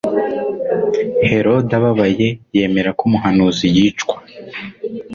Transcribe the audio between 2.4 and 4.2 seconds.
yemera ko umuhanuzi yicwa.